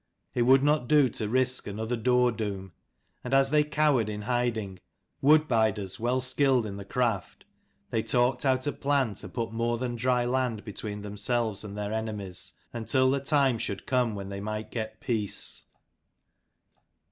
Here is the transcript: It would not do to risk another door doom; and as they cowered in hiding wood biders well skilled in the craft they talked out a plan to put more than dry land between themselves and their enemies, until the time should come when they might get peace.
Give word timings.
It 0.33 0.41
would 0.41 0.63
not 0.63 0.87
do 0.87 1.09
to 1.09 1.29
risk 1.29 1.67
another 1.67 1.95
door 1.95 2.31
doom; 2.31 2.71
and 3.23 3.35
as 3.35 3.51
they 3.51 3.63
cowered 3.63 4.09
in 4.09 4.23
hiding 4.23 4.79
wood 5.21 5.47
biders 5.47 5.99
well 5.99 6.19
skilled 6.19 6.65
in 6.65 6.77
the 6.77 6.83
craft 6.85 7.45
they 7.91 8.01
talked 8.01 8.43
out 8.43 8.65
a 8.65 8.71
plan 8.71 9.13
to 9.13 9.29
put 9.29 9.53
more 9.53 9.77
than 9.77 9.95
dry 9.95 10.25
land 10.25 10.65
between 10.65 11.03
themselves 11.03 11.63
and 11.63 11.77
their 11.77 11.93
enemies, 11.93 12.51
until 12.73 13.11
the 13.11 13.19
time 13.19 13.59
should 13.59 13.85
come 13.85 14.15
when 14.15 14.29
they 14.29 14.41
might 14.41 14.71
get 14.71 15.01
peace. 15.01 15.65